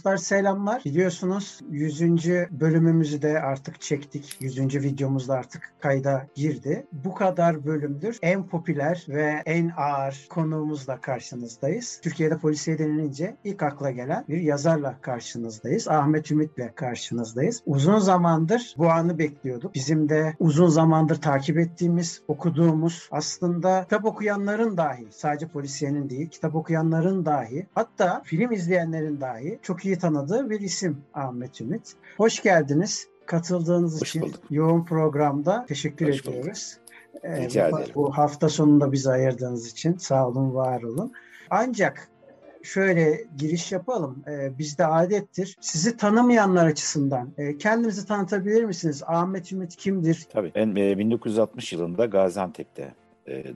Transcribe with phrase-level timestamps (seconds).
[0.00, 0.82] Dostlar selamlar.
[0.84, 2.00] Biliyorsunuz 100.
[2.50, 4.36] bölümümüzü de artık çektik.
[4.40, 4.58] 100.
[4.58, 6.86] videomuz da artık kayda girdi.
[6.92, 8.18] Bu kadar bölümdür.
[8.22, 12.00] En popüler ve en ağır konuğumuzla karşınızdayız.
[12.02, 15.88] Türkiye'de polisiye denilince ilk akla gelen bir yazarla karşınızdayız.
[15.88, 17.62] Ahmet Ümit'le karşınızdayız.
[17.66, 19.74] Uzun zamandır bu anı bekliyorduk.
[19.74, 26.54] Bizim de uzun zamandır takip ettiğimiz, okuduğumuz aslında kitap okuyanların dahi, sadece polisiyenin değil, kitap
[26.54, 31.92] okuyanların dahi, hatta film izleyenlerin dahi çok çok iyi tanıdığı bir isim Ahmet Ümit.
[32.16, 33.08] Hoş geldiniz.
[33.26, 34.40] Katıldığınız Hoş için bulduk.
[34.50, 36.76] yoğun programda teşekkür Hoş ediyoruz.
[37.22, 37.92] Ee, Rica bu, ederim.
[37.94, 41.12] bu hafta sonunda bizi ayırdığınız için sağ olun, var olun.
[41.50, 42.08] Ancak
[42.62, 44.24] şöyle giriş yapalım.
[44.28, 45.56] Ee, bizde adettir.
[45.60, 49.02] Sizi tanımayanlar açısından e, kendinizi tanıtabilir misiniz?
[49.06, 50.26] Ahmet Ümit kimdir?
[50.32, 50.52] Tabii.
[50.54, 52.94] Ben e, 1960 yılında Gaziantep'te e,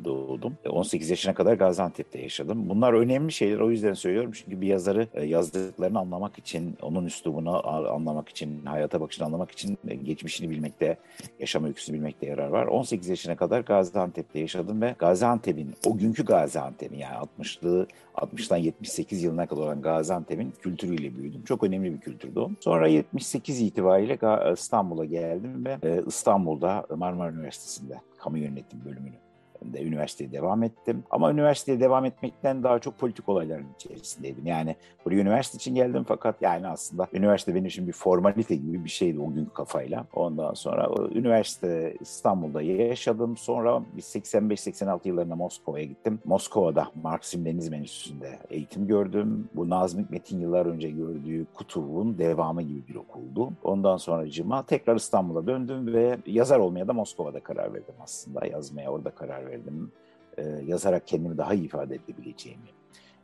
[0.05, 0.55] doğdum.
[0.69, 2.69] 18 e, yaşına kadar Gaziantep'te yaşadım.
[2.69, 4.33] Bunlar önemli şeyler o yüzden söylüyorum.
[4.35, 9.79] Çünkü bir yazarı e, yazdıklarını anlamak için, onun üslubunu anlamak için, hayata bakışını anlamak için
[10.05, 10.97] geçmişini bilmekte,
[11.41, 12.67] yaşam öyküsünü bilmekte yarar var.
[12.67, 19.47] 18 yaşına kadar Gaziantep'te yaşadım ve Gaziantep'in, o günkü Gaziantep'in yani 60'lı 60'tan 78 yılına
[19.47, 21.45] kadar olan Gaziantep'in kültürüyle büyüdüm.
[21.45, 22.51] Çok önemli bir kültürdü o.
[22.61, 24.19] Sonra 78 itibariyle
[24.53, 29.25] İstanbul'a geldim ve İstanbul'da Marmara Üniversitesi'nde kamu yönetim bölümünü
[29.63, 31.05] de üniversiteye devam ettim.
[31.11, 34.47] Ama üniversiteye devam etmekten daha çok politik olayların içerisindeydim.
[34.47, 38.91] Yani buraya üniversite için geldim fakat yani aslında üniversite benim için bir formalite gibi bir
[38.91, 40.07] şeydi o gün kafayla.
[40.15, 43.37] Ondan sonra üniversite İstanbul'da yaşadım.
[43.37, 46.19] Sonra 85-86 yıllarında Moskova'ya gittim.
[46.25, 49.49] Moskova'da Marksizm Leninizm Enstitüsü'nde eğitim gördüm.
[49.55, 53.53] Bu Nazım Hikmet'in yıllar önce gördüğü Kutub'un devamı gibi bir okuldu.
[53.63, 58.47] Ondan sonra cıma tekrar İstanbul'a döndüm ve yazar olmaya da Moskova'da karar verdim aslında.
[58.47, 59.93] Yazmaya orada karar verdim.
[60.39, 62.69] E, yazarak kendimi daha iyi ifade edebileceğimi,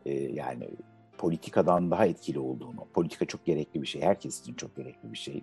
[0.07, 0.69] e, yani
[1.19, 5.43] politikadan daha etkili olduğunu, politika çok gerekli bir şey, herkes için çok gerekli bir şey.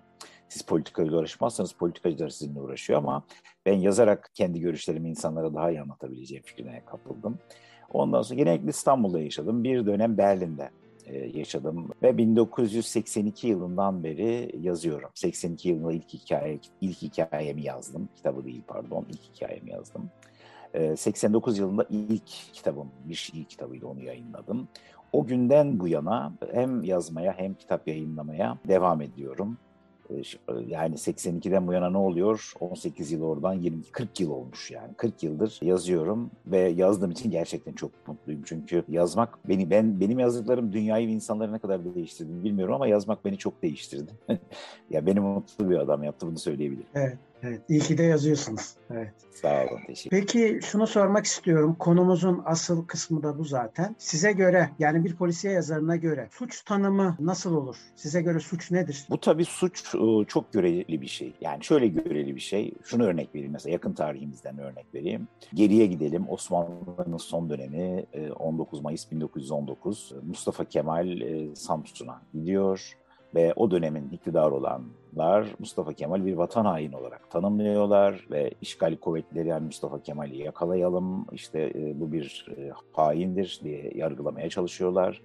[0.49, 3.23] Siz politikayla uğraşmazsanız politikacılar sizinle uğraşıyor ama
[3.65, 7.39] ben yazarak kendi görüşlerimi insanlara daha iyi anlatabileceğim fikrine kapıldım.
[7.89, 9.63] Ondan sonra genellikle İstanbul'da yaşadım.
[9.63, 10.69] Bir dönem Berlin'de
[11.05, 15.09] e, yaşadım ve 1982 yılından beri yazıyorum.
[15.13, 18.09] 82 yılında ilk hikaye ilk hikayemi yazdım.
[18.15, 20.09] Kitabı değil pardon, ilk hikayemi yazdım.
[20.95, 24.67] 89 yılında ilk kitabım, bir şiir kitabıyla onu yayınladım.
[25.13, 29.57] O günden bu yana hem yazmaya hem kitap yayınlamaya devam ediyorum.
[30.67, 32.53] Yani 82'den bu yana ne oluyor?
[32.59, 34.93] 18 yıl oradan 20 40 yıl olmuş yani.
[34.97, 38.41] 40 yıldır yazıyorum ve yazdığım için gerçekten çok mutluyum.
[38.45, 43.25] Çünkü yazmak beni ben benim yazdıklarım dünyayı ve insanları ne kadar değiştirdi bilmiyorum ama yazmak
[43.25, 44.11] beni çok değiştirdi.
[44.89, 46.87] ya benim mutlu bir adam yaptı bunu söyleyebilirim.
[46.95, 47.17] Evet.
[47.43, 48.75] Evet, iyi ki de yazıyorsunuz.
[48.89, 49.13] Evet.
[49.31, 51.75] Sağ olun, teşekkür Peki şunu sormak istiyorum.
[51.79, 53.95] Konumuzun asıl kısmı da bu zaten.
[53.99, 57.75] Size göre yani bir polisiye yazarına göre suç tanımı nasıl olur?
[57.95, 59.05] Size göre suç nedir?
[59.09, 61.33] Bu tabii suç ıı, çok göreli bir şey.
[61.41, 62.73] Yani şöyle göreli bir şey.
[62.83, 65.27] Şunu örnek vereyim mesela yakın tarihimizden örnek vereyim.
[65.53, 66.25] Geriye gidelim.
[66.29, 68.05] Osmanlı'nın son dönemi
[68.39, 70.13] 19 Mayıs 1919.
[70.23, 71.19] Mustafa Kemal
[71.55, 72.97] Samsun'a gidiyor
[73.35, 74.51] ve o dönemin iktidar
[75.17, 81.25] olanlar Mustafa Kemal bir vatan haini olarak tanımlıyorlar ve işgal kuvvetleri yani Mustafa Kemal'i yakalayalım
[81.31, 85.21] işte e, bu bir e, haindir diye yargılamaya çalışıyorlar.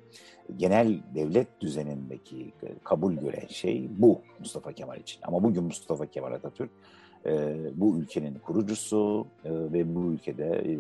[0.56, 5.20] Genel devlet düzenindeki e, kabul gören şey bu Mustafa Kemal için.
[5.22, 6.70] Ama bugün Mustafa Kemal Atatürk
[7.26, 10.78] e, bu ülkenin kurucusu e, ve bu ülkede e,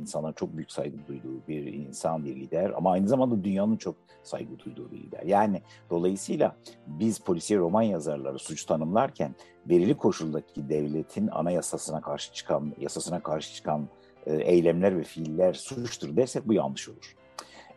[0.00, 4.58] insanlar çok büyük saygı duyduğu bir insan, bir lider ama aynı zamanda dünyanın çok saygı
[4.58, 5.22] duyduğu bir lider.
[5.22, 6.56] Yani dolayısıyla
[6.86, 9.34] biz polisiye roman yazarları suç tanımlarken
[9.66, 13.88] belirli koşuldaki devletin anayasasına karşı çıkan, yasasına karşı çıkan
[14.26, 17.16] e, eylemler ve fiiller suçtur dersek bu yanlış olur.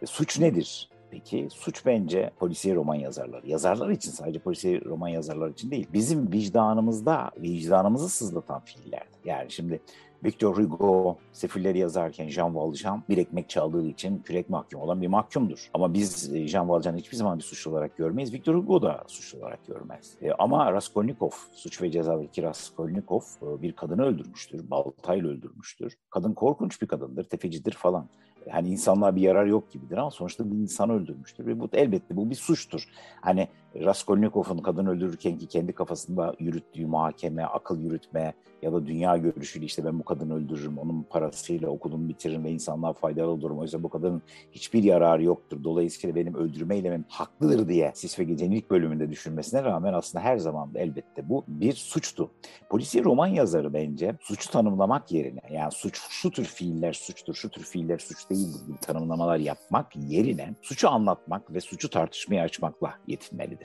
[0.02, 0.90] E, suç nedir?
[1.14, 3.48] Peki suç bence polisiye roman yazarları.
[3.48, 5.88] Yazarlar için sadece polisiye roman yazarlar için değil.
[5.94, 9.20] Bizim vicdanımızda, vicdanımızı sızlatan fiillerdir.
[9.26, 9.82] Yani şimdi
[10.24, 15.70] Victor Hugo Sefilleri yazarken Jean Valjean bir ekmek çaldığı için kürek mahkum olan bir mahkumdur.
[15.74, 18.34] Ama biz e, Jean Valjean'ı hiçbir zaman bir suçlu olarak görmeyiz.
[18.34, 20.18] Victor Hugo da suçlu olarak görmez.
[20.22, 24.70] E, ama Raskolnikov, Suç ve Ceza'daki Raskolnikov e, bir kadını öldürmüştür.
[24.72, 25.98] Baltayla öldürmüştür.
[26.10, 28.10] Kadın korkunç bir kadındır, tefecidir falan
[28.52, 32.30] hani insanlığa bir yarar yok gibidir ama sonuçta bir insan öldürmüştür ve bu elbette bu
[32.30, 32.84] bir suçtur.
[33.22, 38.34] Hani Raskolnikov'un kadın öldürürken ki kendi kafasında yürüttüğü muhakeme, akıl yürütme
[38.64, 42.94] ya da dünya görüşüyle işte ben bu kadını öldürürüm, onun parasıyla okulumu bitiririm ve insanlığa
[42.94, 43.60] faydalı olurum.
[43.60, 44.22] O yüzden bu kadının
[44.52, 45.64] hiçbir yararı yoktur.
[45.64, 50.38] Dolayısıyla benim öldürme eylemim haklıdır diye Sis ve Gece'nin ilk bölümünde düşünmesine rağmen aslında her
[50.38, 52.32] zaman elbette bu bir suçtu.
[52.70, 57.64] Polisiye roman yazarı bence suçu tanımlamak yerine yani suç şu tür fiiller suçtur, şu tür
[57.64, 63.63] fiiller suç değildir gibi tanımlamalar yapmak yerine suçu anlatmak ve suçu tartışmaya açmakla yetinmelidir.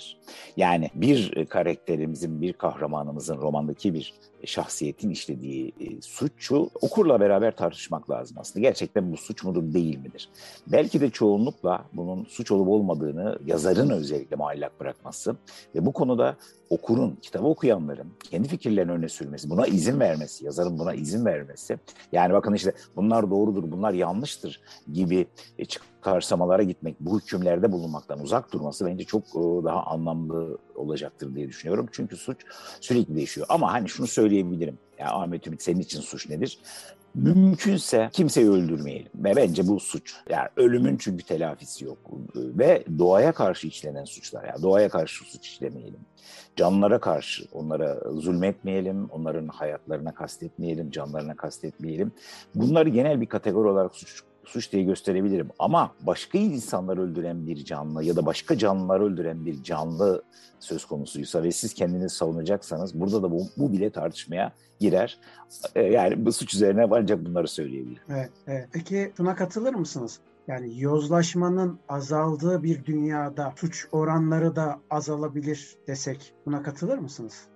[0.57, 4.15] Yani bir karakterimizin, bir kahramanımızın romandaki bir
[4.45, 8.61] şahsiyetin işlediği e, suçu okurla beraber tartışmak lazım aslında.
[8.61, 10.29] Gerçekten bu suç mudur değil midir?
[10.67, 15.37] Belki de çoğunlukla bunun suç olup olmadığını yazarın özellikle muallak bırakması
[15.75, 16.37] ve bu konuda
[16.71, 21.79] okurun, kitabı okuyanların kendi fikirlerini öne sürmesi, buna izin vermesi, yazarın buna izin vermesi.
[22.13, 24.61] Yani bakın işte bunlar doğrudur, bunlar yanlıştır
[24.93, 25.27] gibi
[25.59, 31.49] e, çıkarsamalara gitmek, bu hükümlerde bulunmaktan uzak durması bence çok e, daha anlamlı olacaktır diye
[31.49, 31.89] düşünüyorum.
[31.93, 32.37] Çünkü suç
[32.81, 33.47] sürekli değişiyor.
[33.51, 34.79] Ama hani şunu söyleyebilirim.
[34.99, 36.59] Ya Ahmet Ümit senin için suç nedir?
[37.15, 39.11] Mümkünse kimseyi öldürmeyelim.
[39.15, 40.15] Ve bence bu suç.
[40.31, 41.99] Yani ölümün çünkü telafisi yok.
[42.35, 44.45] Ve doğaya karşı işlenen suçlar.
[44.45, 46.01] Yani doğaya karşı suç işlemeyelim.
[46.57, 49.05] Canlara karşı onlara zulmetmeyelim.
[49.05, 50.91] Onların hayatlarına kastetmeyelim.
[50.91, 52.13] Canlarına kastetmeyelim.
[52.55, 55.49] Bunları genel bir kategori olarak suç suç diye gösterebilirim.
[55.59, 60.23] Ama başka insanlar öldüren bir canlı ya da başka canlıları öldüren bir canlı
[60.61, 65.19] söz konusuysa ve siz kendinizi savunacaksanız burada da bu, bu bile tartışmaya girer.
[65.75, 68.03] Ee, yani bu suç üzerine ancak bunları söyleyebilirim.
[68.09, 68.69] Evet, evet.
[68.73, 70.21] Peki şuna katılır mısınız?
[70.49, 77.49] Yani yozlaşmanın azaldığı bir dünyada suç oranları da azalabilir desek buna katılır mısınız?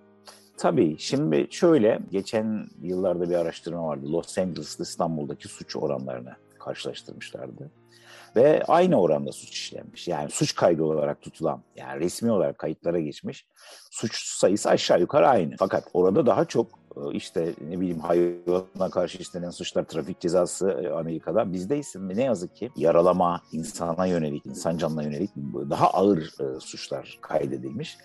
[0.56, 0.96] Tabii.
[0.98, 4.12] Şimdi şöyle, geçen yıllarda bir araştırma vardı.
[4.12, 6.32] Los Angeles'ta İstanbul'daki suç oranlarını
[6.64, 7.70] karşılaştırmışlardı.
[8.36, 10.08] Ve aynı oranda suç işlenmiş.
[10.08, 13.46] Yani suç kaydı olarak tutulan, yani resmi olarak kayıtlara geçmiş
[13.90, 15.54] suç sayısı aşağı yukarı aynı.
[15.58, 16.66] Fakat orada daha çok
[16.96, 21.52] e, işte ne bileyim hayvana karşı işlenen suçlar, trafik cezası e, Amerika'da.
[21.52, 25.30] Bizde ise ne yazık ki yaralama, insana yönelik, insan canına yönelik
[25.70, 27.96] daha ağır e, suçlar kaydedilmiş.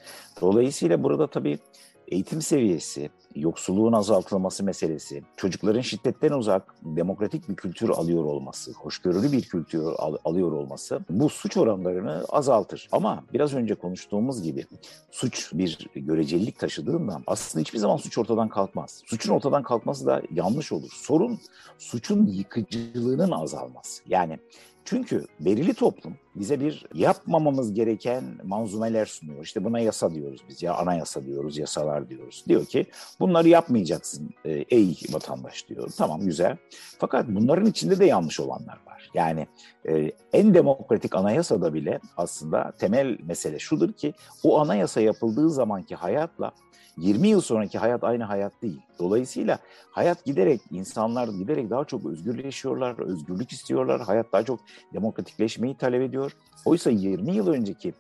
[0.42, 1.60] Dolayısıyla burada tabii
[2.08, 9.42] eğitim seviyesi, yoksulluğun azaltılması meselesi, çocukların şiddetten uzak, demokratik bir kültür alıyor olması, hoşgörülü bir
[9.42, 12.90] kültür al- alıyor olması bu suç oranlarını azaltır.
[12.92, 14.66] Ama biraz önce konuştuğumuz gibi
[15.12, 19.02] suç bir görecelilik taşıdığından aslında hiçbir zaman suç ortadan kalkmaz.
[19.06, 20.90] Suçun ortadan kalkması da yanlış olur.
[20.94, 21.40] Sorun
[21.78, 24.04] suçun yıkıcılığının azalması.
[24.08, 24.40] Yani
[24.88, 29.44] çünkü belirli toplum bize bir yapmamamız gereken manzumeler sunuyor.
[29.44, 32.44] İşte buna yasa diyoruz biz ya anayasa diyoruz, yasalar diyoruz.
[32.48, 32.86] Diyor ki
[33.20, 35.92] bunları yapmayacaksın e, ey vatandaş diyor.
[35.98, 36.58] Tamam güzel.
[37.00, 38.97] Fakat bunların içinde de yanlış olanlar var.
[39.14, 39.48] Yani
[39.90, 46.52] e, en demokratik anayasada bile aslında temel mesele şudur ki o anayasa yapıldığı zamanki hayatla
[46.98, 48.82] 20 yıl sonraki hayat aynı hayat değil.
[49.00, 49.60] Dolayısıyla
[49.92, 54.02] hayat giderek, insanlar giderek daha çok özgürleşiyorlar, özgürlük istiyorlar.
[54.02, 54.60] Hayat daha çok
[54.94, 56.32] demokratikleşmeyi talep ediyor.
[56.66, 57.94] Oysa 20 yıl önceki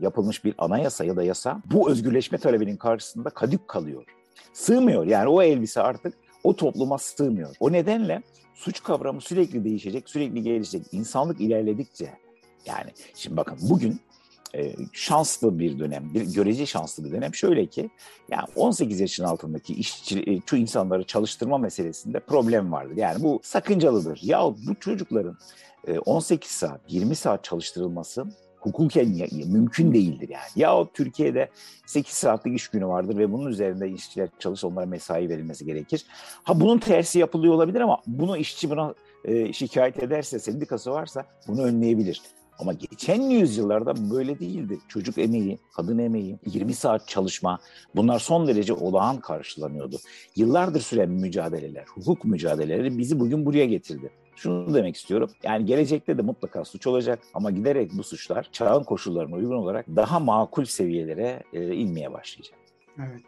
[0.00, 4.04] yapılmış bir anayasa ya da yasa bu özgürleşme talebinin karşısında kadük kalıyor.
[4.52, 7.56] Sığmıyor yani o elbise artık o topluma sığmıyor.
[7.60, 8.22] O nedenle
[8.54, 10.82] suç kavramı sürekli değişecek, sürekli gelişecek.
[10.92, 12.10] İnsanlık ilerledikçe
[12.66, 14.00] yani şimdi bakın bugün
[14.54, 17.34] e, şanslı bir dönem, bir görece şanslı bir dönem.
[17.34, 17.90] Şöyle ki,
[18.30, 22.96] yani 18 yaşın altındaki işçi, e, şu insanları çalıştırma meselesinde problem vardır.
[22.96, 24.20] Yani bu sakıncalıdır.
[24.22, 25.38] Ya bu çocukların
[26.06, 28.24] 18 e, saat, 20 saat çalıştırılması
[28.64, 29.16] hukuken
[29.46, 30.44] mümkün değildir yani.
[30.56, 31.48] Ya o Türkiye'de
[31.86, 36.06] 8 saatlik iş günü vardır ve bunun üzerinde işçiler çalış onlara mesai verilmesi gerekir.
[36.44, 38.94] Ha bunun tersi yapılıyor olabilir ama bunu işçi buna
[39.24, 42.22] e, şikayet ederse, sendikası varsa bunu önleyebilir.
[42.58, 44.78] Ama geçen yüzyıllarda böyle değildi.
[44.88, 47.58] Çocuk emeği, kadın emeği, 20 saat çalışma
[47.96, 49.96] bunlar son derece olağan karşılanıyordu.
[50.36, 54.10] Yıllardır süren mücadeleler, hukuk mücadeleleri bizi bugün buraya getirdi.
[54.36, 55.30] Şunu demek istiyorum.
[55.42, 60.20] Yani gelecekte de mutlaka suç olacak ama giderek bu suçlar çağın koşullarına uygun olarak daha
[60.20, 62.58] makul seviyelere e, inmeye başlayacak.
[62.98, 63.20] Evet.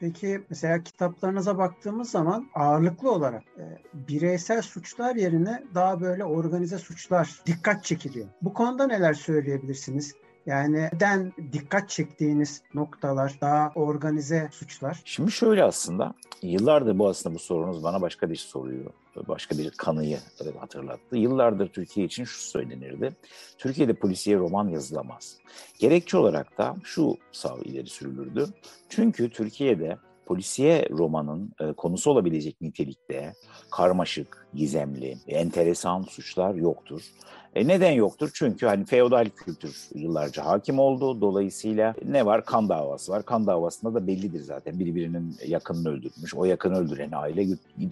[0.00, 7.40] Peki mesela kitaplarınıza baktığımız zaman ağırlıklı olarak e, bireysel suçlar yerine daha böyle organize suçlar
[7.46, 8.26] dikkat çekiliyor.
[8.42, 10.14] Bu konuda neler söyleyebilirsiniz?
[10.46, 15.02] Yani neden dikkat çektiğiniz noktalar daha organize suçlar?
[15.04, 18.92] Şimdi şöyle aslında yıllardır bu aslında bu sorunuz bana başka bir soruyu
[19.28, 20.18] başka bir kanıyı
[20.58, 21.16] hatırlattı.
[21.16, 23.16] Yıllardır Türkiye için şu söylenirdi.
[23.58, 25.38] Türkiye'de polisiye roman yazılamaz.
[25.78, 28.46] Gerekçe olarak da şu sav ileri sürülürdü.
[28.88, 33.32] Çünkü Türkiye'de polisiye romanın e, konusu olabilecek nitelikte
[33.70, 37.02] karmaşık, gizemli, enteresan suçlar yoktur.
[37.54, 38.30] E neden yoktur?
[38.34, 41.20] Çünkü hani feodal kültür yıllarca hakim oldu.
[41.20, 42.44] Dolayısıyla ne var?
[42.44, 43.24] Kan davası var.
[43.24, 44.78] Kan davasında da bellidir zaten.
[44.78, 46.34] Birbirinin yakınını öldürmüş.
[46.34, 47.46] O yakın öldüren aile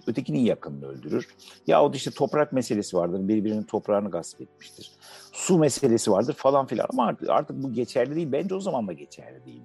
[0.07, 1.27] ötekinin yakınını öldürür.
[1.67, 3.27] Yahut işte toprak meselesi vardır.
[3.27, 4.91] Birbirinin toprağını gasp etmiştir.
[5.31, 6.87] Su meselesi vardır falan filan.
[6.89, 8.31] Ama artık, artık bu geçerli değil.
[8.31, 9.63] Bence o zaman da geçerli değil.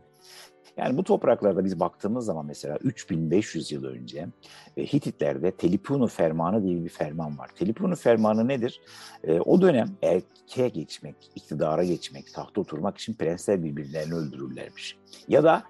[0.78, 4.28] Yani bu topraklarda biz baktığımız zaman mesela 3500 yıl önce
[4.76, 7.48] e, Hititler'de Telipunu Fermanı diye bir ferman var.
[7.58, 8.80] Telipunu Fermanı nedir?
[9.24, 14.96] E, o dönem erkeğe geçmek, iktidara geçmek, tahta oturmak için prensler birbirlerini öldürürlermiş.
[15.28, 15.62] Ya da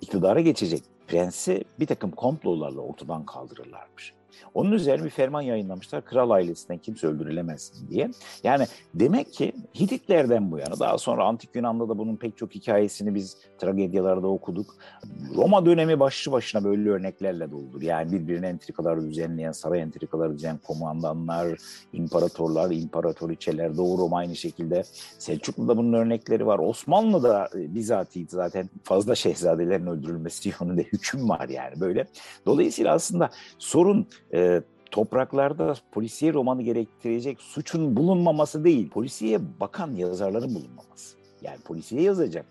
[0.00, 4.14] iktidara geçecek prensi bir takım komplolarla ortadan kaldırırlarmış.
[4.54, 6.04] Onun üzerine bir ferman yayınlamışlar.
[6.04, 8.10] Kral ailesinden kimse öldürülemezsin diye.
[8.44, 13.14] Yani demek ki Hititlerden bu yana daha sonra Antik Yunan'da da bunun pek çok hikayesini
[13.14, 14.76] biz tragedyalarda okuduk.
[15.36, 17.82] Roma dönemi başlı başına böyle örneklerle doldur.
[17.82, 21.58] Yani birbirine entrikalar düzenleyen, saray entrikaları düzenleyen komandanlar,
[21.92, 24.82] imparatorlar, imparatoriçeler, Doğu Roma aynı şekilde.
[25.18, 26.58] Selçuklu'da bunun örnekleri var.
[26.58, 32.06] Osmanlı'da bizatihi zaten fazla şehzadelerin öldürülmesi yönünde hüküm var yani böyle.
[32.46, 41.16] Dolayısıyla aslında sorun e, topraklarda polisiye romanı gerektirecek suçun bulunmaması değil, polisiye bakan yazarların bulunmaması.
[41.42, 42.46] Yani polisiye yazacak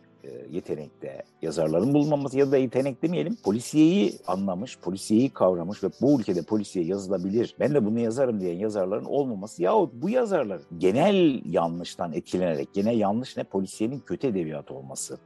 [0.51, 6.85] yetenekte yazarların bulunmaması ya da yetenek demeyelim polisiyeyi anlamış, polisiyeyi kavramış ve bu ülkede polisiye
[6.85, 7.55] yazılabilir.
[7.59, 13.37] Ben de bunu yazarım diyen yazarların olmaması yahut bu yazarlar genel yanlıştan etkilenerek, genel yanlış
[13.37, 13.43] ne?
[13.43, 15.17] Polisiyenin kötü edebiyat olması,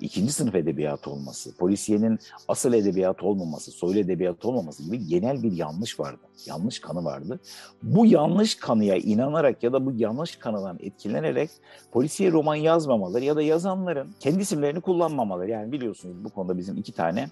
[0.00, 6.00] ikinci sınıf edebiyat olması, polisiyenin asıl edebiyat olmaması, soylu edebiyat olmaması gibi genel bir yanlış
[6.00, 6.20] vardı.
[6.46, 7.40] Yanlış kanı vardı.
[7.82, 11.50] Bu yanlış kanıya inanarak ya da bu yanlış kanıdan etkilenerek
[11.92, 15.50] polisiye roman yazmamaları ya da yazanların kendi isimlerini kullanmamaları.
[15.50, 17.28] Yani biliyorsunuz bu konuda bizim iki tane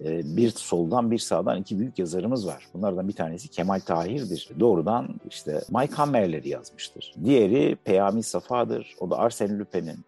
[0.00, 2.68] e, bir soldan bir sağdan iki büyük yazarımız var.
[2.74, 4.48] Bunlardan bir tanesi Kemal Tahir'dir.
[4.60, 7.14] Doğrudan işte Mike Hammer'leri yazmıştır.
[7.24, 8.94] Diğeri Peyami Safa'dır.
[9.00, 9.98] O da Arsene Lupin'in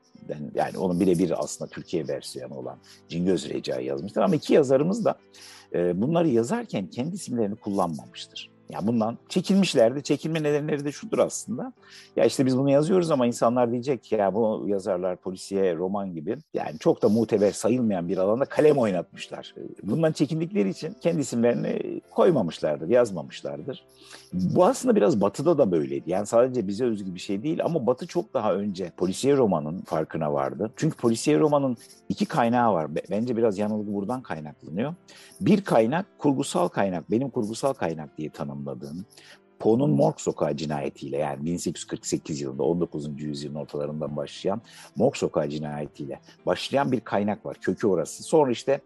[0.55, 4.21] yani onun birebir aslında Türkiye versiyonu olan Cingöz Recai yazmıştır.
[4.21, 5.15] Ama iki yazarımız da
[5.75, 8.51] e, bunları yazarken kendi isimlerini kullanmamıştır.
[8.73, 10.03] Ya bundan çekilmişlerdi.
[10.03, 11.73] Çekilme nedenleri de şudur aslında.
[12.17, 16.37] Ya işte biz bunu yazıyoruz ama insanlar diyecek ki ya bu yazarlar polisiye, roman gibi
[16.55, 19.55] yani çok da muteber sayılmayan bir alanda kalem oynatmışlar.
[19.83, 23.85] Bundan çekindikleri için kendi isimlerini koymamışlardır, yazmamışlardır.
[24.33, 26.11] Bu aslında biraz Batı'da da böyleydi.
[26.11, 30.33] Yani sadece bize özgü bir şey değil ama Batı çok daha önce polisiye romanın farkına
[30.33, 30.71] vardı.
[30.77, 31.77] Çünkü polisiye romanın
[32.09, 32.91] iki kaynağı var.
[33.11, 34.95] Bence biraz yanılgı buradan kaynaklanıyor.
[35.41, 37.11] Bir kaynak kurgusal kaynak.
[37.11, 38.29] Benim kurgusal kaynak diye
[38.61, 39.07] tanımladığım.
[39.59, 43.23] Poe'nun Morg Sokağı cinayetiyle yani 1848 yılında 19.
[43.23, 44.63] yüzyılın ortalarından başlayan
[44.97, 47.57] Morg Sokağı cinayetiyle başlayan bir kaynak var.
[47.61, 48.23] Kökü orası.
[48.23, 48.81] Sonra işte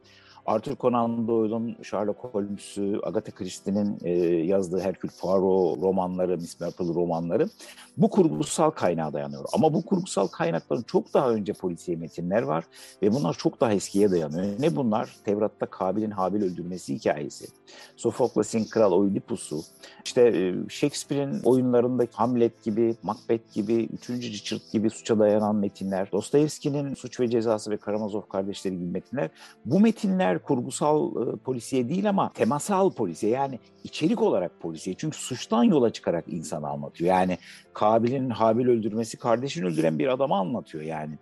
[0.46, 4.10] Arthur Conan Doyle'un Sherlock Holmes'ü, Agatha Christie'nin e,
[4.46, 7.48] yazdığı Hercule Poirot romanları, Miss Marple romanları
[7.96, 9.44] bu kurgusal kaynağa dayanıyor.
[9.52, 12.64] Ama bu kurgusal kaynakların çok daha önce polisiye metinler var
[13.02, 14.44] ve bunlar çok daha eskiye dayanıyor.
[14.58, 15.16] Ne bunlar?
[15.24, 17.46] Tevrat'ta Kabil'in Habil öldürmesi hikayesi.
[17.96, 19.60] Sofokles'in Kral Oidipus'u,
[20.04, 26.94] işte e, Shakespeare'in oyunlarındaki Hamlet gibi, Macbeth gibi, Üçüncü Richard gibi suça dayanan metinler, Dostoyevski'nin
[26.94, 29.30] Suç ve Cezası ve Karamazov kardeşleri gibi metinler.
[29.64, 34.96] Bu metinler kurgusal e, polisiye değil ama temasal polisiye yani içerik olarak polisiye.
[34.98, 37.10] Çünkü suçtan yola çıkarak insanı anlatıyor.
[37.10, 37.38] Yani
[37.72, 41.18] Kabil'in Habil öldürmesi kardeşini öldüren bir adamı anlatıyor yani.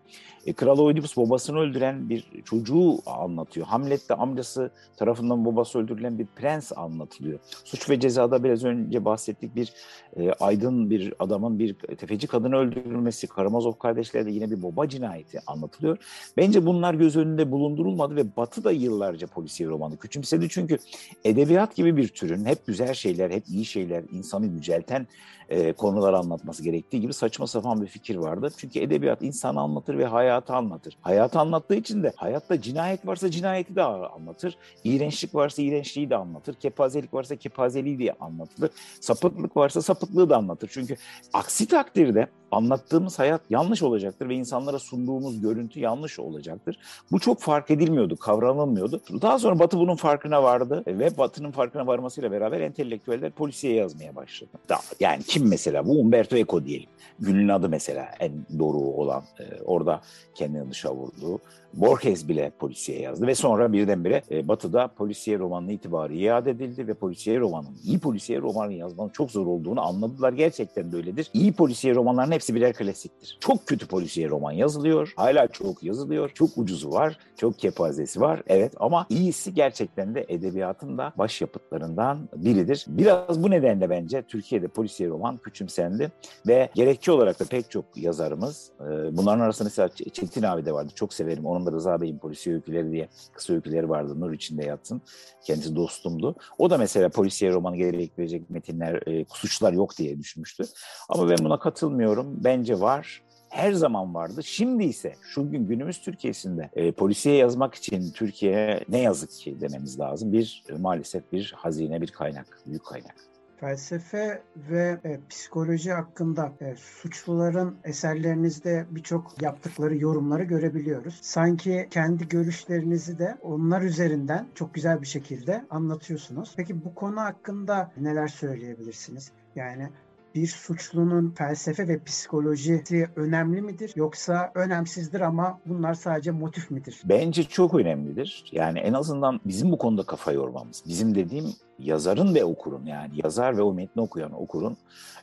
[0.46, 3.66] E, Kral Oedipus babasını öldüren bir çocuğu anlatıyor.
[3.66, 7.38] Hamlet'te amcası tarafından babası öldürülen bir prens anlatılıyor.
[7.64, 9.72] Suç ve Ceza'da biraz önce bahsettik bir
[10.16, 15.98] e, aydın bir adamın bir tefeci kadını öldürülmesi, Karamazov kardeşlerde yine bir baba cinayeti anlatılıyor.
[16.36, 20.48] Bence bunlar göz önünde bulundurulmadı ve Batı da yıllar yıllarca polisiye romanı küçümsedi.
[20.48, 20.78] Çünkü
[21.24, 25.06] edebiyat gibi bir türün hep güzel şeyler, hep iyi şeyler, insanı yücelten
[25.48, 28.50] e, konular anlatması gerektiği gibi saçma sapan bir fikir vardı.
[28.56, 30.96] Çünkü edebiyat insanı anlatır ve hayatı anlatır.
[31.00, 34.56] Hayatı anlattığı için de hayatta cinayet varsa cinayeti de anlatır.
[34.84, 36.54] İğrençlik varsa iğrençliği de anlatır.
[36.54, 38.70] Kepazelik varsa kepazeliği de anlatılır.
[39.00, 40.70] Sapıklık varsa sapıklığı da anlatır.
[40.72, 40.96] Çünkü
[41.32, 46.78] aksi takdirde anlattığımız hayat yanlış olacaktır ve insanlara sunduğumuz görüntü yanlış olacaktır.
[47.12, 49.00] Bu çok fark edilmiyordu, kavranılmıyordu.
[49.22, 54.50] Daha sonra Batı bunun farkına vardı ve Batı'nın farkına varmasıyla beraber entelektüeller polisiye yazmaya başladı.
[54.68, 55.86] Daha, yani kim mesela?
[55.86, 56.88] Bu Umberto Eco diyelim.
[57.18, 60.00] Günün adı mesela en doğru olan e, orada
[60.34, 61.40] kendini dışa vurdu.
[61.74, 66.94] Borges bile polisiye yazdı ve sonra birdenbire e, Batı'da polisiye romanın itibarı iade edildi ve
[66.94, 70.32] polisiye romanın, iyi polisiye romanı yazmanın çok zor olduğunu anladılar.
[70.32, 71.30] Gerçekten de öyledir.
[71.34, 73.38] İyi polisiye romanların hepsi birer klasiktir.
[73.40, 75.12] Çok kötü polisiye roman yazılıyor.
[75.16, 76.30] Hala çok yazılıyor.
[76.34, 77.18] Çok ucuzu var.
[77.36, 78.42] Çok kepazesi var.
[78.46, 82.84] Evet ama iyisi gerçekten de edebiyatın da başyapıtlarından biridir.
[82.88, 86.12] Biraz bu nedenle bence Türkiye'de polisiye roman küçümsendi
[86.46, 90.92] ve gerekçe olarak da pek çok yazarımız e, bunların arasında mesela Çetin abi de vardı.
[90.94, 91.46] Çok severim.
[91.46, 94.20] Onun da Rıza Bey'in polisiye öyküleri diye kısa öyküleri vardı.
[94.20, 95.02] Nur içinde yatsın.
[95.44, 96.34] Kendisi dostumdu.
[96.58, 100.64] O da mesela polisiye romanı gerektirecek metinler, e, suçlar yok diye düşünmüştü.
[101.08, 102.31] Ama ben buna katılmıyorum.
[102.44, 104.42] Bence var her zaman vardı.
[104.44, 110.00] Şimdi ise şu gün günümüz Türkiye'sinde e, polisiye yazmak için Türkiye ne yazık ki dememiz
[110.00, 110.32] lazım.
[110.32, 113.14] Bir e, maalesef bir hazine, bir kaynak, büyük kaynak
[113.62, 121.18] felsefe ve e, psikoloji hakkında e, suçluların eserlerinizde birçok yaptıkları yorumları görebiliyoruz.
[121.22, 126.54] Sanki kendi görüşlerinizi de onlar üzerinden çok güzel bir şekilde anlatıyorsunuz.
[126.56, 129.32] Peki bu konu hakkında neler söyleyebilirsiniz?
[129.56, 129.88] Yani
[130.34, 137.02] bir suçlunun felsefe ve psikolojisi önemli midir yoksa önemsizdir ama bunlar sadece motif midir?
[137.04, 138.44] Bence çok önemlidir.
[138.52, 140.82] Yani en azından bizim bu konuda kafa yormamız.
[140.86, 141.46] Bizim dediğim
[141.78, 144.76] yazarın ve okurun yani yazar ve o metni okuyan okurun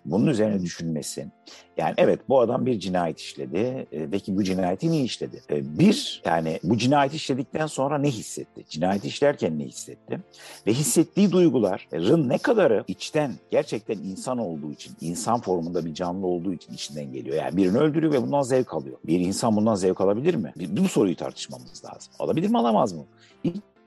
[0.05, 1.27] bunun üzerine düşünmesi.
[1.77, 3.87] Yani evet bu adam bir cinayet işledi.
[3.91, 5.41] E, peki bu cinayeti niye işledi?
[5.49, 8.65] E, bir yani bu cinayeti işledikten sonra ne hissetti?
[8.69, 10.19] Cinayeti işlerken ne hissetti?
[10.67, 16.53] Ve hissettiği duyguların ne kadarı içten gerçekten insan olduğu için, insan formunda bir canlı olduğu
[16.53, 17.35] için içinden geliyor.
[17.35, 18.97] Yani birini öldürüyor ve bundan zevk alıyor.
[19.03, 20.53] Bir insan bundan zevk alabilir mi?
[20.69, 22.13] Bu soruyu tartışmamız lazım.
[22.19, 23.05] Alabilir mi alamaz mı?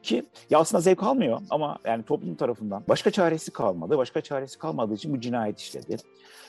[0.03, 3.99] Ki ya aslında zevk almıyor ama yani toplum tarafından başka çaresi kalmadı.
[3.99, 5.97] Başka çaresi kalmadığı için bu cinayet işledi.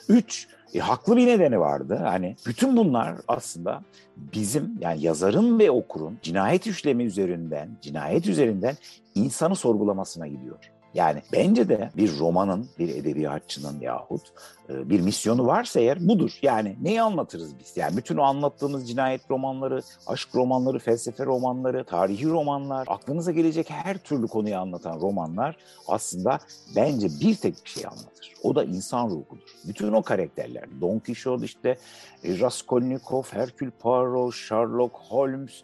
[0.10, 2.00] Üç, e, haklı bir nedeni vardı.
[2.04, 3.82] Hani bütün bunlar aslında
[4.18, 8.78] bizim yani yazarın ve okurun cinayet işlemi üzerinden, cinayet üzerinden
[9.16, 10.73] insanı sorgulamasına gidiyor.
[10.94, 14.22] Yani bence de bir romanın, bir edebiyatçının yahut
[14.70, 16.32] e, bir misyonu varsa eğer budur.
[16.42, 17.78] Yani neyi anlatırız biz?
[17.78, 23.98] Yani bütün o anlattığımız cinayet romanları, aşk romanları, felsefe romanları, tarihi romanlar, aklınıza gelecek her
[23.98, 26.40] türlü konuyu anlatan romanlar aslında
[26.76, 28.34] bence bir tek bir şey anlatır.
[28.44, 29.56] O da insan ruhudur.
[29.68, 31.78] Bütün o karakterler, Don Quixote işte,
[32.24, 35.64] e, Raskolnikov, Herkül Poirot, Sherlock Holmes,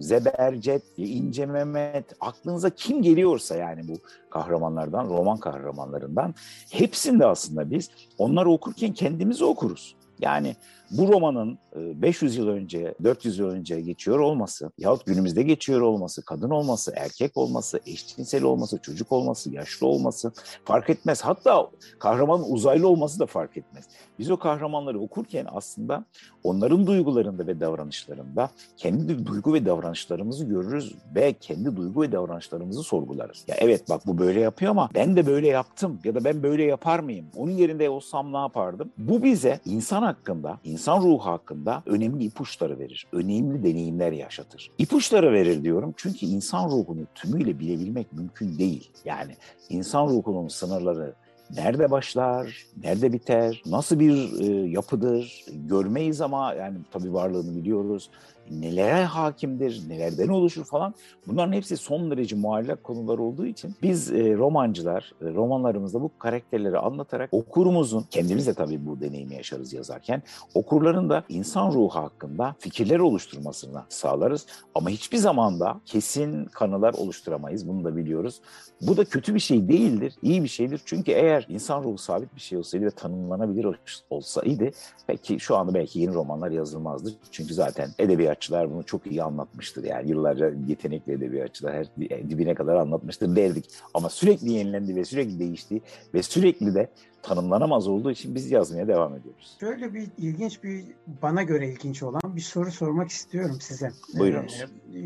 [0.00, 3.94] Zebercet, İnce Mehmet, aklınıza kim geliyorsa yani bu
[4.30, 6.34] kahramanlardan, roman kahramanlarından
[6.70, 9.96] hepsinde aslında biz onları okurken kendimizi okuruz.
[10.20, 10.56] Yani
[10.92, 16.24] bu romanın 500 e, yıl önce, 400 yıl önce geçiyor olması yahut günümüzde geçiyor olması,
[16.24, 20.32] kadın olması, erkek olması, eşcinsel olması, çocuk olması, yaşlı olması
[20.64, 21.22] fark etmez.
[21.22, 23.84] Hatta kahramanın uzaylı olması da fark etmez.
[24.18, 26.04] Biz o kahramanları okurken aslında
[26.44, 33.44] onların duygularında ve davranışlarında kendi duygu ve davranışlarımızı görürüz ve kendi duygu ve davranışlarımızı sorgularız.
[33.48, 36.64] Ya evet bak bu böyle yapıyor ama ben de böyle yaptım ya da ben böyle
[36.64, 37.26] yapar mıyım?
[37.36, 38.92] Onun yerinde olsam ne yapardım?
[38.98, 43.06] Bu bize insan hakkında, insan ruhu hakkında önemli ipuçları verir.
[43.12, 44.70] Önemli deneyimler yaşatır.
[44.78, 48.90] İpuçları verir diyorum çünkü insan ruhunu tümüyle bilebilmek mümkün değil.
[49.04, 49.36] Yani
[49.68, 51.14] insan ruhunun sınırları
[51.56, 58.10] nerede başlar, nerede biter, nasıl bir e, yapıdır görmeyiz ama yani tabii varlığını biliyoruz
[58.50, 60.94] nelere hakimdir, nelerden oluşur falan.
[61.26, 66.78] Bunların hepsi son derece muallak konular olduğu için biz e, romancılar e, romanlarımızda bu karakterleri
[66.78, 70.22] anlatarak okurumuzun, kendimiz de tabii bu deneyimi yaşarız yazarken,
[70.54, 74.46] okurların da insan ruhu hakkında fikirler oluşturmasını sağlarız.
[74.74, 77.68] Ama hiçbir zaman da kesin kanılar oluşturamayız.
[77.68, 78.40] Bunu da biliyoruz.
[78.80, 80.80] Bu da kötü bir şey değildir, iyi bir şeydir.
[80.84, 83.76] Çünkü eğer insan ruhu sabit bir şey olsaydı ve tanımlanabilir
[84.10, 84.70] olsaydı
[85.06, 87.12] peki şu anda belki yeni romanlar yazılmazdı.
[87.30, 89.84] Çünkü zaten edebiyat edebiyatçılar bunu çok iyi anlatmıştır.
[89.84, 91.86] Yani yıllarca yetenekli edebiyatçılar her
[92.30, 93.70] dibine kadar anlatmıştır derdik.
[93.94, 95.80] Ama sürekli yenilendi ve sürekli değişti
[96.14, 96.88] ve sürekli de
[97.22, 99.56] tanımlanamaz olduğu için biz yazmaya devam ediyoruz.
[99.60, 100.84] Şöyle bir ilginç bir
[101.22, 103.90] bana göre ilginç olan bir soru sormak istiyorum size.
[104.18, 104.64] Buyurunuz.
[104.94, 104.98] Ee,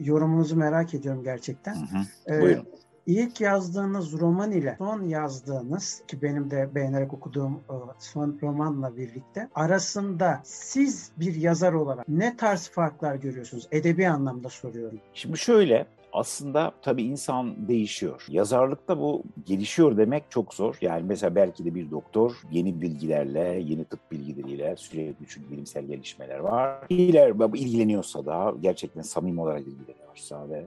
[0.00, 1.74] yorumunuzu merak ediyorum gerçekten.
[1.74, 2.34] Hı hı.
[2.34, 2.66] Ee, Buyurun.
[3.06, 9.48] İlk yazdığınız roman ile son yazdığınız ki benim de beğenerek okuduğum e, son romanla birlikte
[9.54, 13.68] arasında siz bir yazar olarak ne tarz farklar görüyorsunuz?
[13.72, 14.98] Edebi anlamda soruyorum.
[15.14, 18.26] Şimdi şöyle aslında tabii insan değişiyor.
[18.28, 20.76] Yazarlıkta bu gelişiyor demek çok zor.
[20.80, 26.38] Yani mesela belki de bir doktor yeni bilgilerle, yeni tıp bilgileriyle sürekli çünkü bilimsel gelişmeler
[26.38, 26.78] var.
[26.88, 30.66] İler, ilgileniyorsa da gerçekten samimi olarak ilgileniyorsa ve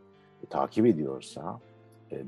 [0.50, 1.75] takip ediyorsa e,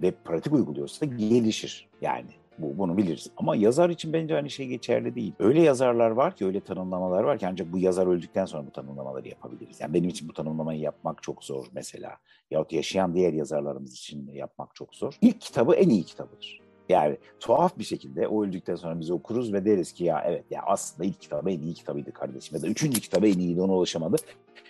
[0.01, 1.87] ve pratik uyguluyorsa gelişir.
[2.01, 3.29] Yani bu, bunu biliriz.
[3.37, 5.33] Ama yazar için bence aynı şey geçerli değil.
[5.39, 9.27] Öyle yazarlar var ki, öyle tanımlamalar var ki ancak bu yazar öldükten sonra bu tanımlamaları
[9.27, 9.81] yapabiliriz.
[9.81, 12.17] Yani benim için bu tanımlamayı yapmak çok zor mesela.
[12.51, 15.17] Yahut yaşayan diğer yazarlarımız için yapmak çok zor.
[15.21, 16.61] İlk kitabı en iyi kitabıdır.
[16.89, 20.61] Yani tuhaf bir şekilde o öldükten sonra biz okuruz ve deriz ki ya evet ya
[20.65, 24.15] aslında ilk kitabı en iyi kitabıydı kardeşim ya da üçüncü kitabı en iyiydi ona ulaşamadı.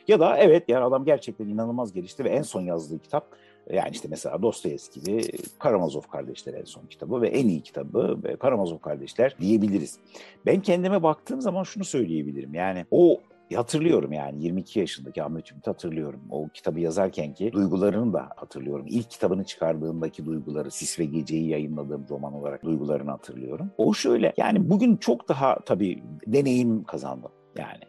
[0.07, 3.35] Ya da evet yani adam gerçekten inanılmaz gelişti ve en son yazdığı kitap
[3.73, 5.21] yani işte mesela Dostoyevski gibi
[5.59, 9.99] Karamazov Kardeşler en son kitabı ve en iyi kitabı Karamazov Kardeşler diyebiliriz.
[10.45, 12.53] Ben kendime baktığım zaman şunu söyleyebilirim.
[12.53, 13.19] Yani o
[13.55, 16.21] hatırlıyorum yani 22 yaşındaki Ahmet Ümit hatırlıyorum.
[16.29, 18.85] O kitabı yazarken ki duygularını da hatırlıyorum.
[18.89, 23.71] İlk kitabını çıkardığındaki duyguları, Sis ve Gece'yi yayınladığım roman olarak duygularını hatırlıyorum.
[23.77, 27.83] O şöyle yani bugün çok daha tabii deneyim kazandım yani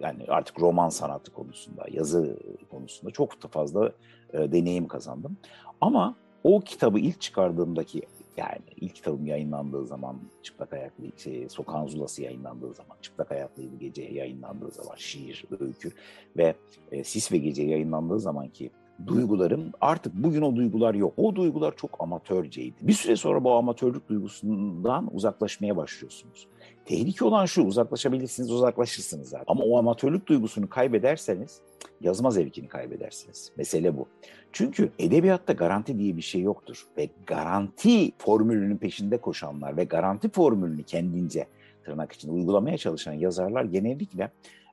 [0.00, 2.38] yani artık roman sanatı konusunda, yazı
[2.70, 3.92] konusunda çok fazla
[4.32, 5.36] e, deneyim kazandım.
[5.80, 6.14] Ama
[6.44, 8.02] o kitabı ilk çıkardığımdaki
[8.36, 14.02] yani ilk kitabım yayınlandığı zaman Çıplak Ayaklı, şey, Sokağın Zulası yayınlandığı zaman, Çıplak Ayaklıydı Gece
[14.02, 15.92] yayınlandığı zaman şiir, öykü
[16.36, 16.54] ve
[16.92, 18.70] e, Sis ve Gece yayınlandığı zaman ki
[19.06, 21.14] duygularım artık bugün o duygular yok.
[21.16, 22.74] O duygular çok amatörceydi.
[22.82, 26.46] Bir süre sonra bu amatörlük duygusundan uzaklaşmaya başlıyorsunuz.
[26.84, 29.44] Tehlike olan şu uzaklaşabilirsiniz uzaklaşırsınız zaten.
[29.46, 31.60] Ama o amatörlük duygusunu kaybederseniz
[32.00, 33.52] yazma zevkini kaybedersiniz.
[33.56, 34.08] Mesele bu.
[34.52, 36.86] Çünkü edebiyatta garanti diye bir şey yoktur.
[36.96, 41.46] Ve garanti formülünün peşinde koşanlar ve garanti formülünü kendince
[41.84, 44.30] tırnak için uygulamaya çalışan yazarlar genellikle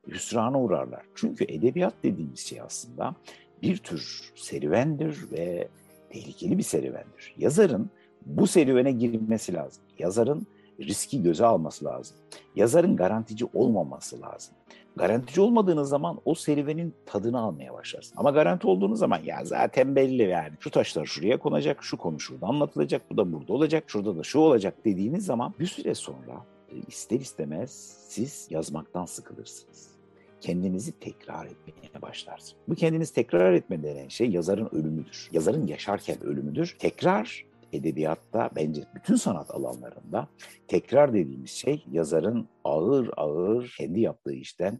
[0.07, 1.01] hüsrana uğrarlar.
[1.15, 3.15] Çünkü edebiyat dediğimiz şey aslında
[3.61, 5.67] bir tür serüvendir ve
[6.09, 7.35] tehlikeli bir serüvendir.
[7.37, 7.89] Yazarın
[8.25, 9.83] bu serüvene girmesi lazım.
[9.99, 10.47] Yazarın
[10.79, 12.17] riski göze alması lazım.
[12.55, 14.55] Yazarın garantici olmaması lazım.
[14.95, 18.13] Garantici olmadığınız zaman o serüvenin tadını almaya başlarsın.
[18.17, 22.47] Ama garanti olduğunuz zaman ya zaten belli yani şu taşlar şuraya konacak, şu konu şurada
[22.47, 26.75] anlatılacak, bu da burada olacak, şurada da şu olacak dediğiniz zaman bir süre sonra e,
[26.87, 27.71] ister istemez
[28.07, 29.99] siz yazmaktan sıkılırsınız
[30.41, 32.57] kendinizi tekrar etmeye başlarsın.
[32.67, 35.29] Bu kendiniz tekrar etme denen şey yazarın ölümüdür.
[35.31, 36.75] Yazarın yaşarken ölümüdür.
[36.79, 40.27] Tekrar edebiyatta bence bütün sanat alanlarında
[40.67, 44.79] tekrar dediğimiz şey yazarın ağır ağır kendi yaptığı işten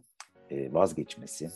[0.50, 1.50] e, vazgeçmesi,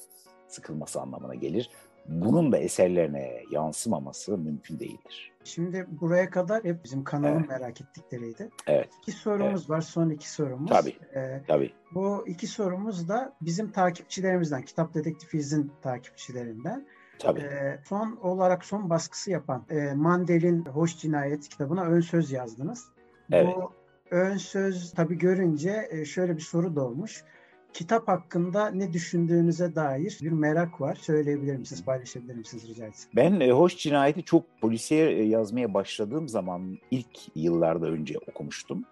[0.49, 1.70] sıkılması anlamına gelir.
[2.09, 5.33] Bunun da eserlerine yansımaması mümkün değildir.
[5.44, 7.49] Şimdi buraya kadar hep bizim kanalın evet.
[7.49, 8.51] merak ettikleriydi.
[8.66, 8.88] Evet.
[9.03, 9.70] İki sorumuz evet.
[9.70, 9.81] var.
[9.81, 10.70] Son iki sorumuz.
[10.70, 10.97] Tabii.
[11.14, 11.73] Ee, Tabii.
[11.94, 16.87] Bu iki sorumuz da bizim takipçilerimizden, Kitap Dedektifiz'in takipçilerinden.
[17.18, 17.40] Tabii.
[17.40, 22.85] E, son olarak son baskısı yapan e, Mandel'in Hoş Cinayet kitabına ön söz yazdınız.
[23.33, 23.57] Evet.
[23.57, 23.72] Bu
[24.11, 27.24] ön söz tabii görünce e, şöyle bir soru doğmuş.
[27.72, 30.94] Kitap hakkında ne düşündüğünüze dair bir merak var.
[30.94, 33.11] Söyleyebilir misiniz, paylaşabilir misiniz rica etsem?
[33.16, 38.85] Ben e, Hoş Cinayet'i çok polisiye e, yazmaya başladığım zaman ilk yıllarda önce okumuştum.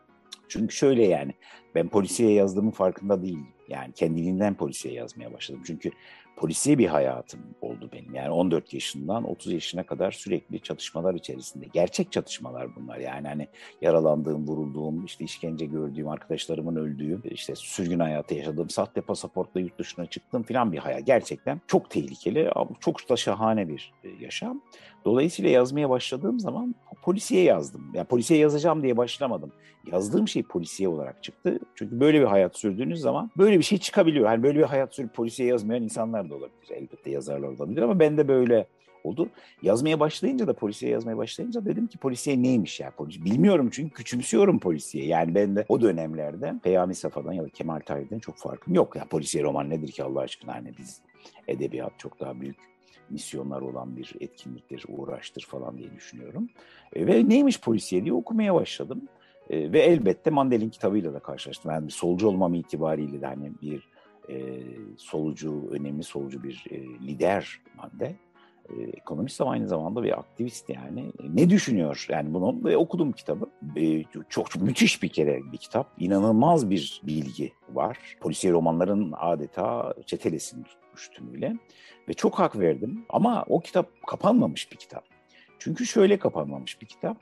[0.49, 1.35] Çünkü şöyle yani
[1.75, 3.49] ben polisiye yazdığımın farkında değildim.
[3.73, 5.63] Yani kendiliğinden polisiye yazmaya başladım.
[5.67, 5.91] Çünkü
[6.37, 8.15] polisiye bir hayatım oldu benim.
[8.15, 11.67] Yani 14 yaşından 30 yaşına kadar sürekli çatışmalar içerisinde.
[11.73, 12.99] Gerçek çatışmalar bunlar.
[12.99, 13.49] Yani hani
[13.81, 20.07] yaralandığım, vurulduğum, işte işkence gördüğüm, arkadaşlarımın öldüğü, işte sürgün hayatı yaşadığım, sahte pasaportla yurt dışına
[20.07, 21.07] çıktım falan bir hayat.
[21.07, 24.63] Gerçekten çok tehlikeli çok da şahane bir e, yaşam.
[25.05, 27.91] Dolayısıyla yazmaya başladığım zaman polisiye yazdım.
[27.95, 29.53] Yani polisiye yazacağım diye başlamadım.
[29.93, 31.59] Yazdığım şey polisiye olarak çıktı.
[31.75, 34.27] Çünkü böyle bir hayat sürdüğünüz zaman böyle bir şey çıkabiliyor.
[34.27, 36.71] Yani böyle bir hayat sürüp polisiye yazmayan insanlar da olabilir.
[36.71, 38.67] Elbette yazarlar olabilir ama ben de böyle
[39.05, 39.29] oldu.
[39.63, 42.91] Yazmaya başlayınca da polisiye yazmaya başlayınca dedim ki polisiye neymiş ya?
[42.91, 45.07] Polis, bilmiyorum çünkü küçümsüyorum polisiye.
[45.07, 48.97] Yani ben de o dönemlerde Peyami Safa'dan ya da Kemal Tahir'den çok farkım yok.
[48.97, 50.55] Ya polisiye roman nedir ki Allah aşkına?
[50.55, 51.01] Hani biz
[51.49, 52.57] edebiyat çok daha büyük
[53.11, 56.49] misyonlar olan bir etkinliktir, uğraştır falan diye düşünüyorum.
[56.93, 59.09] E, ve neymiş polisiye diye okumaya başladım.
[59.51, 61.71] E, ve elbette Mandel'in kitabıyla da karşılaştım.
[61.71, 63.89] Yani solcu olmam itibariyle de hani bir
[64.29, 64.63] e,
[64.97, 68.17] solucu, önemli solucu bir e, lider madde.
[68.71, 71.01] E, ekonomist ama aynı zamanda bir aktivist yani.
[71.01, 72.07] E, ne düşünüyor?
[72.09, 73.51] Yani bunu ve okudum kitabı.
[73.77, 75.93] E, çok, çok müthiş bir kere bir kitap.
[75.99, 77.99] İnanılmaz bir bilgi var.
[78.21, 81.57] Polisiye romanların adeta çetelesini tutmuş tümüyle.
[82.09, 83.05] Ve çok hak verdim.
[83.09, 85.05] Ama o kitap kapanmamış bir kitap.
[85.59, 87.17] Çünkü şöyle kapanmamış bir kitap.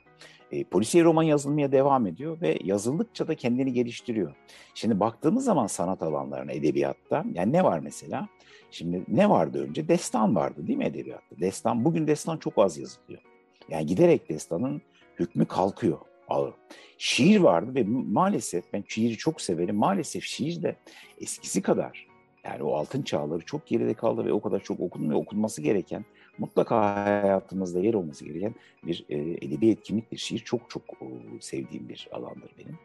[0.51, 4.35] E, polisiye roman yazılmaya devam ediyor ve yazıldıkça da kendini geliştiriyor.
[4.73, 8.29] Şimdi baktığımız zaman sanat alanlarına, edebiyatta, yani ne var mesela?
[8.71, 9.87] Şimdi ne vardı önce?
[9.87, 11.39] Destan vardı değil mi edebiyatta?
[11.39, 13.21] Destan, bugün destan çok az yazılıyor.
[13.69, 14.81] Yani giderek destanın
[15.19, 15.97] hükmü kalkıyor.
[16.27, 16.53] Ağır.
[16.97, 19.75] Şiir vardı ve maalesef ben şiiri çok severim.
[19.75, 20.75] Maalesef şiir de
[21.21, 22.07] eskisi kadar
[22.43, 25.19] yani o altın çağları çok geride kaldı ve o kadar çok okunmuyor.
[25.19, 26.05] Okunması gereken
[26.41, 30.17] mutlaka hayatımızda yer olması gereken bir e, edebi etkinliktir.
[30.17, 31.05] Şiir çok çok e,
[31.39, 32.77] sevdiğim bir alandır benim.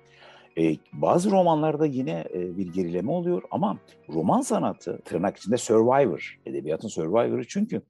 [0.58, 6.88] E, bazı romanlarda yine e, bir gerileme oluyor ama roman sanatı tırnak içinde survivor, edebiyatın
[6.88, 7.82] survivor'ı çünkü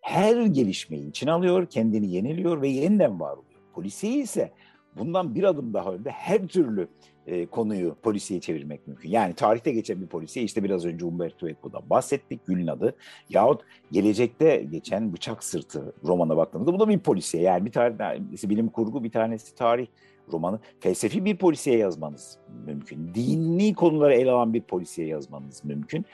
[0.00, 3.60] her gelişmeyi içine alıyor, kendini yeniliyor ve yeniden var oluyor.
[3.74, 4.52] Polisiye ise
[4.96, 6.88] bundan bir adım daha önde her türlü
[7.26, 9.10] e, konuyu polisiye çevirmek mümkün.
[9.10, 12.94] Yani tarihte geçen bir polisiye işte biraz önce Umberto Eco'dan bahsettik Gül'ün adı.
[13.28, 13.60] Yahut
[13.92, 17.42] gelecekte geçen Bıçak Sırtı romana baktığımızda bu da bir polisiye.
[17.42, 19.86] Yani bir tanesi bilim kurgu bir tanesi tarih
[20.32, 20.60] romanı.
[20.80, 23.14] Felsefi bir polisiye yazmanız mümkün.
[23.14, 26.04] Dini konuları ele alan bir polisiye yazmanız mümkün.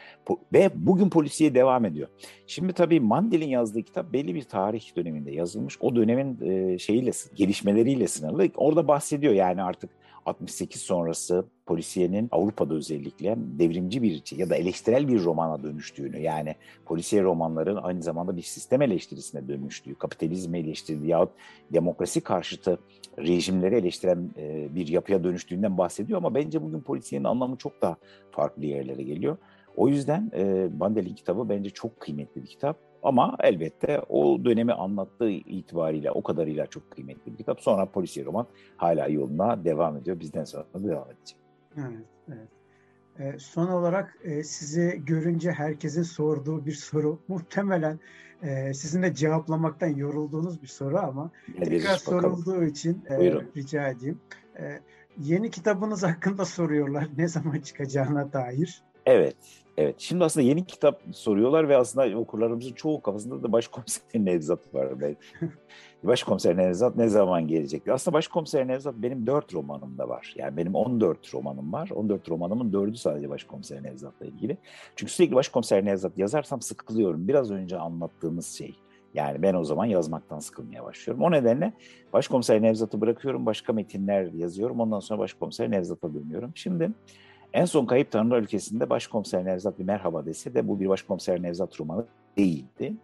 [0.52, 2.08] Ve bugün polisiye devam ediyor.
[2.46, 5.76] Şimdi tabii Mandel'in yazdığı kitap belli bir tarih döneminde yazılmış.
[5.80, 6.36] O dönemin
[6.76, 8.48] şeyiyle, gelişmeleriyle sınırlı.
[8.56, 9.90] Orada bahsediyor yani artık
[10.26, 17.22] 68 sonrası polisiyenin Avrupa'da özellikle devrimci bir ya da eleştirel bir romana dönüştüğünü yani polisiye
[17.22, 21.30] romanların aynı zamanda bir sistem eleştirisine dönüştüğü, kapitalizmi eleştirdiği yahut
[21.72, 22.78] demokrasi karşıtı
[23.18, 27.96] rejimleri eleştiren e, bir yapıya dönüştüğünden bahsediyor ama bence bugün polisiyenin anlamı çok daha
[28.30, 29.36] farklı yerlere geliyor.
[29.76, 32.78] O yüzden e, Bandel'in kitabı bence çok kıymetli bir kitap.
[33.06, 37.60] Ama elbette o dönemi anlattığı itibariyle o kadarıyla çok kıymetli bir kitap.
[37.60, 40.20] Sonra polisiye roman hala yoluna devam ediyor.
[40.20, 41.36] Bizden sonra da devam edecek.
[41.76, 42.48] Evet, evet.
[43.18, 47.18] E, son olarak e, sizi görünce herkesin sorduğu bir soru.
[47.28, 48.00] Muhtemelen
[48.42, 52.36] e, sizin de cevaplamaktan yorulduğunuz bir soru ama Geliriz tekrar bakalım.
[52.36, 54.20] sorulduğu için e, rica edeyim.
[54.58, 54.80] E,
[55.18, 57.08] yeni kitabınız hakkında soruyorlar.
[57.16, 58.82] Ne zaman çıkacağına dair.
[59.06, 59.36] Evet,
[59.78, 59.94] Evet.
[59.98, 64.88] Şimdi aslında yeni kitap soruyorlar ve aslında okurlarımızın çoğu kafasında da başkomiser Nevzat var.
[66.02, 67.88] başkomiser Nevzat ne zaman gelecek?
[67.88, 70.34] Aslında başkomiser Nevzat benim dört romanımda var.
[70.36, 71.90] Yani benim 14 romanım var.
[71.94, 74.56] 14 romanımın dördü sadece başkomiser Nevzat'la ilgili.
[74.96, 77.28] Çünkü sürekli başkomiser Nevzat yazarsam sıkılıyorum.
[77.28, 78.76] Biraz önce anlattığımız şey.
[79.14, 81.24] Yani ben o zaman yazmaktan sıkılmaya başlıyorum.
[81.24, 81.72] O nedenle
[82.12, 83.46] başkomiser Nevzat'ı bırakıyorum.
[83.46, 84.80] Başka metinler yazıyorum.
[84.80, 86.52] Ondan sonra başkomiser Nevzat'a dönüyorum.
[86.54, 86.90] Şimdi
[87.56, 91.80] en son Kayıp Tanrılar ülkesinde Başkomiser Nevzat bir merhaba dese de bu bir Başkomiser Nevzat
[91.80, 92.94] romanı değildi.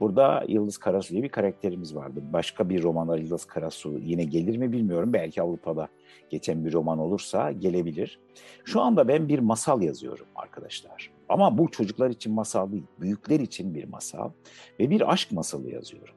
[0.00, 2.22] Burada Yıldız Karasu diye bir karakterimiz vardı.
[2.32, 5.12] Başka bir romanda Yıldız Karasu yine gelir mi bilmiyorum.
[5.12, 5.88] Belki Avrupa'da
[6.30, 8.20] geçen bir roman olursa gelebilir.
[8.64, 11.10] Şu anda ben bir masal yazıyorum arkadaşlar.
[11.28, 14.30] Ama bu çocuklar için masal değil, büyükler için bir masal
[14.80, 16.14] ve bir aşk masalı yazıyorum.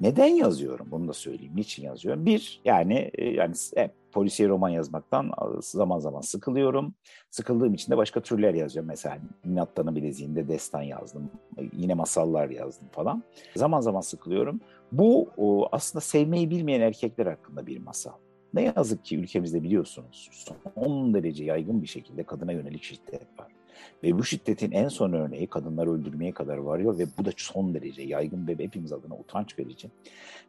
[0.00, 0.86] Neden yazıyorum?
[0.90, 1.52] Bunu da söyleyeyim.
[1.56, 2.26] Niçin yazıyorum?
[2.26, 6.94] Bir, yani e, yani hep polisiye roman yazmaktan zaman zaman sıkılıyorum.
[7.30, 8.88] Sıkıldığım için de başka türler yazıyorum.
[8.88, 11.30] Mesela Nihattan'ın bileziğinde destan yazdım.
[11.72, 13.22] Yine masallar yazdım falan.
[13.56, 14.60] Zaman zaman sıkılıyorum.
[14.92, 15.28] Bu
[15.72, 18.12] aslında sevmeyi bilmeyen erkekler hakkında bir masal.
[18.54, 20.30] Ne yazık ki ülkemizde biliyorsunuz
[20.74, 23.52] son derece yaygın bir şekilde kadına yönelik şiddet var.
[24.02, 28.02] Ve bu şiddetin en son örneği kadınları öldürmeye kadar varıyor ve bu da son derece
[28.02, 29.90] yaygın ve hepimiz adına utanç verici.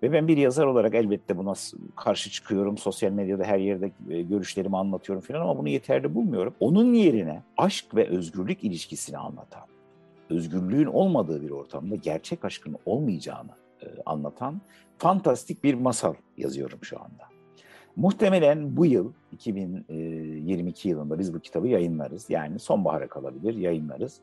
[0.04, 1.54] Ve ben bir yazar olarak elbette buna
[1.96, 2.78] karşı çıkıyorum.
[2.78, 6.54] Sosyal medyada her yerde e, görüşlerimi anlatıyorum falan ama bunu yeterli bulmuyorum.
[6.60, 9.64] Onun yerine aşk ve özgürlük ilişkisini anlatan,
[10.30, 14.62] özgürlüğün olmadığı bir ortamda gerçek aşkın olmayacağını e, anlatan
[14.98, 17.35] fantastik bir masal yazıyorum şu anda.
[17.96, 22.30] Muhtemelen bu yıl 2022 yılında biz bu kitabı yayınlarız.
[22.30, 24.22] Yani sonbahara kalabilir yayınlarız.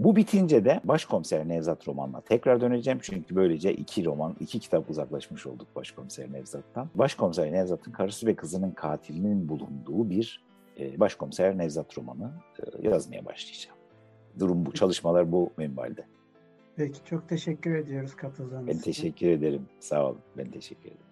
[0.00, 2.98] Bu bitince de Başkomiser Nevzat romanına tekrar döneceğim.
[3.02, 6.88] Çünkü böylece iki roman, iki kitap uzaklaşmış olduk Başkomiser Nevzat'tan.
[6.94, 10.42] Başkomiser Nevzat'ın karısı ve kızının katilinin bulunduğu bir
[10.80, 13.76] e, Başkomiser Nevzat romanı e, yazmaya başlayacağım.
[14.38, 16.06] Durum bu, çalışmalar bu minvalde.
[16.76, 18.78] Peki, çok teşekkür ediyoruz katıldığınız için.
[18.78, 19.66] Ben teşekkür ederim.
[19.80, 20.20] Sağ olun.
[20.36, 21.11] Ben teşekkür ederim.